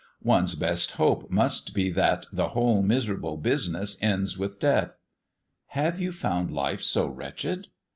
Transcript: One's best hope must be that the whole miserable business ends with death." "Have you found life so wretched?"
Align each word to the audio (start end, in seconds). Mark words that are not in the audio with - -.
One's 0.23 0.55
best 0.55 0.93
hope 0.93 1.29
must 1.29 1.75
be 1.75 1.91
that 1.91 2.25
the 2.33 2.47
whole 2.47 2.81
miserable 2.81 3.37
business 3.37 3.99
ends 4.01 4.35
with 4.35 4.59
death." 4.59 4.97
"Have 5.77 6.01
you 6.01 6.11
found 6.11 6.49
life 6.49 6.81
so 6.81 7.05
wretched?" 7.05 7.67